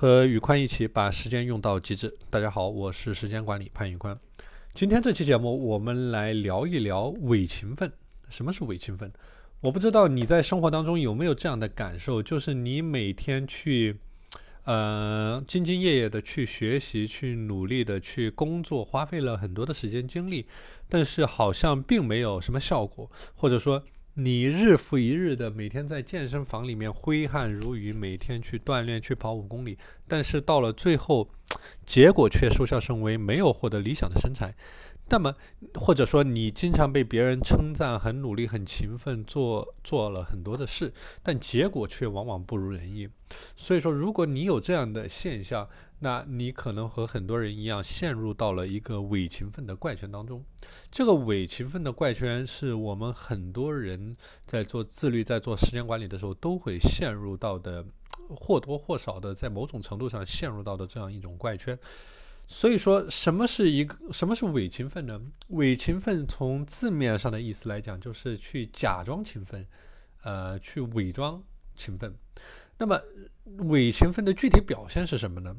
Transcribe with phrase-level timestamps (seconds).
[0.00, 2.16] 和宇宽一起把时间用到极致。
[2.30, 4.18] 大家好，我是时间管理潘宇宽。
[4.72, 7.92] 今天这期节目，我们来聊一聊伪勤奋。
[8.30, 9.12] 什么是伪勤奋？
[9.60, 13.94] 我不知道你在生活当中有没有这样的感受，就是你每天去，
[14.64, 20.46] 呃，兢兢业业的去学习、去努力的去工作，花费了很多的时间精力，
[20.88, 23.84] 但是好像并没有什么效果，或者说。
[24.22, 31.26] 你日复一日的每天在健身房里面挥汗如雨，每天去锻炼去跑五公里，但是到了最后，
[31.86, 34.54] 结果却收效甚微，没有获得理想的身材。
[35.10, 35.34] 那么，
[35.74, 43.08] 或者说你经常被别人称赞很努力、很勤奋，做做了很多的事，但结果却往往不如人意。
[43.56, 45.68] 所以说，如果你有这样的现象，
[45.98, 50.44] 那你可能和很多人一样，陷入到了一个伪勤奋的怪圈当中。
[50.92, 57.84] 这个伪勤奋的怪圈，是我们很多人在做自律、在做时间管理的时候都会陷入到的，
[58.28, 61.76] 或多或少的，在某种程度上陷入到的这样一种怪圈。
[62.52, 65.20] 所以说，什么是一个什么是伪勤奋呢？
[65.50, 69.64] 伪勤奋从字面上的意思来讲，就是去假装勤奋，
[70.24, 71.40] 呃，去伪装
[71.76, 72.12] 勤奋。
[72.76, 73.00] 那么，
[73.68, 75.56] 伪勤奋的具体表现是什么呢？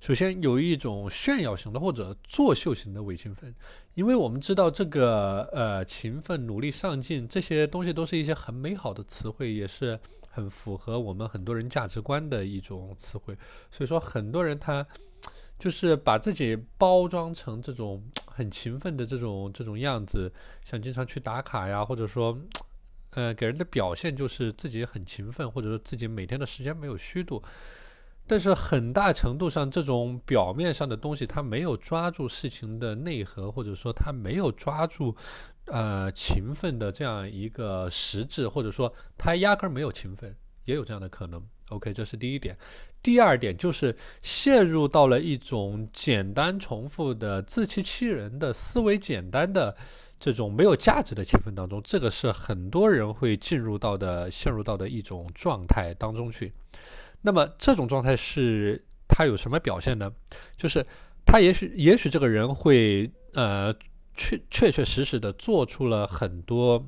[0.00, 3.54] 首先有一种炫耀型的或者作秀型的伪勤奋，
[3.94, 9.98] 因为我们知道这个呃勤奋、努力、上进这些东西都是一些很美好的词汇，也是
[10.28, 13.38] 很符合我们很多人价值观的一种词汇。
[13.70, 14.84] 所以说，很多人他
[15.58, 20.32] 就是把自己包装成这种很勤奋的这种这种样子，
[20.64, 22.38] 想经常去打卡呀，或者说
[23.10, 27.42] 呃给人的表现就是自己很勤奋，或者说自己每天的时间没有虚度。
[28.26, 35.14] 但是很大程度上，这种表面上的东西，他没有抓住事情的内核，或者说他没有抓住，
[35.66, 41.42] 呃，勤奋的这样一个实质，或者说他压根儿没有勤奋，也有这样的可能。
[41.70, 42.56] OK，这是第一点。
[43.02, 49.74] 第二点就是陷入到了一种简单重复的自欺欺人的思维，简单的
[50.20, 56.52] 这种没有价值的气氛当中，这个是很多人会进入到的、陷入到的一种状态当中去。
[57.22, 60.12] 那么这种状态是他有什么表现呢？
[60.56, 60.86] 就是
[61.26, 63.72] 他也许也许这个人会呃
[64.14, 66.86] 确确确实实的做出了很多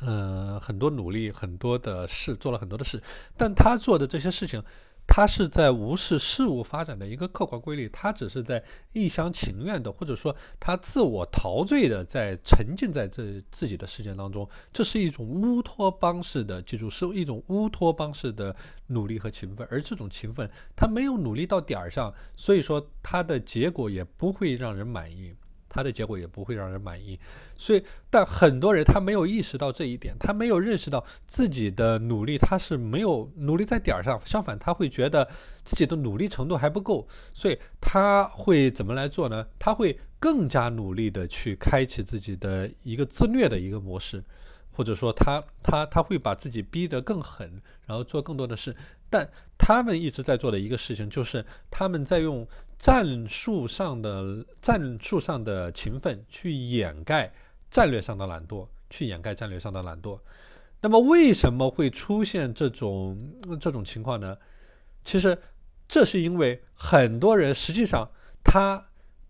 [0.00, 3.02] 呃很多努力很多的事做了很多的事，
[3.36, 4.62] 但他做的这些事情。
[5.06, 18.56] 他是在无视事物发展的一个客观规律，他只是在一厢情愿的，或者说他自我陶醉的在沉浸在这自己的世界当中，这是一种乌托邦式的，记住是一种乌托邦式的
[18.86, 25.34] 努力和勤奋，而这种勤奋他没有努力到点儿上，所以说他的结果也不会让人满意。
[25.74, 27.18] 他的结果也不会让人满意，
[27.58, 35.28] 所以，但很多人他没有意识到这一点，他没有认识到自己的努力他是没有努力在点儿上，相反他会觉得
[35.64, 39.44] 自己的努力程度还不够，所以他会怎么来做呢？
[39.58, 44.22] 他会更加努力的去开启自己的一个自虐的一个模式，
[44.74, 48.76] 或者说他他他会把自己逼得更狠，然后做更多的事。
[49.08, 49.26] 但
[49.56, 52.46] 他们一直在做的一个事情就是他们在用。
[52.76, 57.32] 战术上的战术上的勤奋，去掩盖
[57.70, 60.18] 战略上的懒惰，去掩盖战略上的懒惰。
[60.82, 64.36] 那么，为什么会出现这种这种情况呢？
[65.04, 65.38] 其实，
[65.86, 68.10] 这是因为很多人实际上
[68.42, 68.84] 他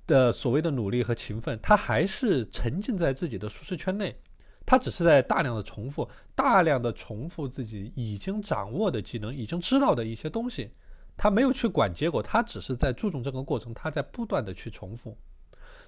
[0.07, 4.19] 的所谓的努力和勤奋，他还是沉浸在自己的舒适圈内，
[4.67, 10.71] 他只是在大量的重复，大量的重复自己已经掌握的技能，已经知道的一些东西。
[11.17, 15.17] 他没有去管结果，他只是在注重这个过程，他在不断的去重复。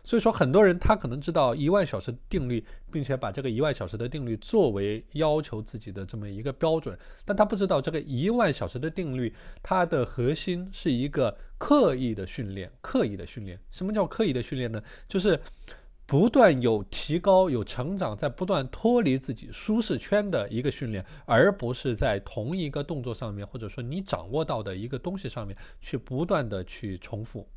[0.04, 13.58] 所以说，很多人他可能知道一万小时定律，并且把这个一万小时的定律作为要求自己的这么一个标准，但他不知道这个一万小时的定律，它的核心是一个刻意的训练，刻意的训练。
[13.72, 14.80] 什么叫刻意的训练呢？
[15.08, 15.40] 就是。
[16.06, 27.48] 不断有提高、有成长，在不断脱离自己舒适圈的一个训练，而不是在同一个动作上面，或者说你掌握到的一个东西上面去不断的去重复。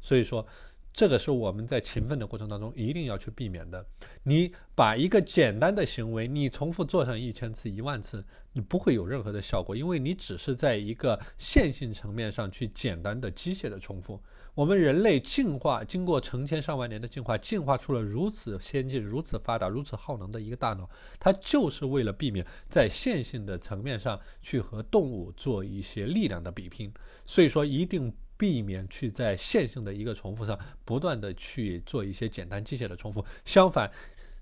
[0.00, 0.44] 所以说，
[0.92, 3.84] 这个是我们在勤奋的过程当中一定要去避免的。
[4.24, 14.20] 你把一个简单的行为，你重复做上一千次、一万次，你不会有任何的效果，因为你只是在一个线性层面上去简单的、机械的重复。
[14.54, 20.86] 我们人类进化，经过成千上万年的进化，进化出了如此先进、如此发达、如此耗能的一个大脑，
[21.18, 26.92] 它就是为了避免在线性的层面上去和动物做一些力量的比拼。
[27.24, 33.24] 所以说，一定避免去在线性的一个重复上不断的去做一些简单机械的重复。
[33.44, 33.90] 相反，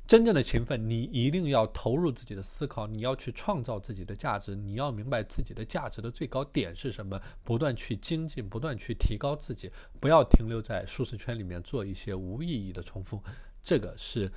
[0.07, 9.71] 真正的勤奋，你一定要投入自己的思考，你要去创造自己的价值，你要明白自己的价值的最高点是什么，不断去精进，不断去提高自己，
[10.01, 13.23] 不要停留在舒适圈里面做一些无意义的重复。
[13.63, 14.33] 这个是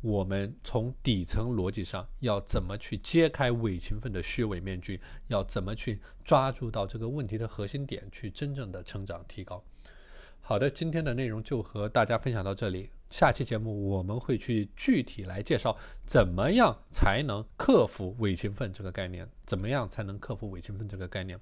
[0.00, 9.62] 我们从底层逻辑上要怎么去揭开伪勤奋的虚伪面具，要怎么去抓住到这个问题的核心点，去真正的成长提高。
[10.40, 12.90] 好的，今天的内容就和大家分享到这里。
[13.10, 19.28] 下期节目我们会去具体来介绍，怎么样才能克服伪勤奋这个概念？
[19.46, 21.40] 怎么样才能克服伪勤奋这个概念？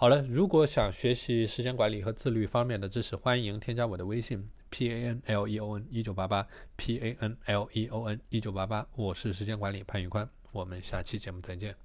[0.00, 8.08] 好了，如果想学习时间管理和自律方面的知识，欢迎添加我的微信 p a n l e o n 一九八八 p a n l e o
[8.08, 11.76] n 一九八八，我是时间管理潘宇宽，我们下期节目再见。